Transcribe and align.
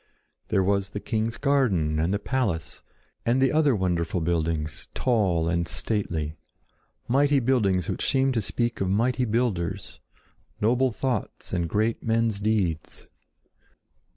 There 0.47 0.63
was 0.63 0.89
the 0.89 0.99
king's 0.99 1.37
garden 1.37 1.99
and 1.99 2.11
the 2.11 2.17
palace, 2.17 2.81
and 3.23 3.39
the 3.39 3.51
other 3.51 3.75
wonderful 3.75 4.19
buildings, 4.19 4.87
tall 4.95 5.47
and 5.47 5.67
stately—mighty 5.67 7.39
buildings 7.41 7.87
which 7.87 8.09
seemed 8.09 8.33
to 8.33 8.41
speak 8.41 8.81
of 8.81 8.89
mighty 8.89 9.25
builders, 9.25 9.99
noble 10.59 10.91
thoughts 10.91 11.53
and 11.53 11.69
great 11.69 12.01
men's 12.01 12.39
deeds. 12.39 13.09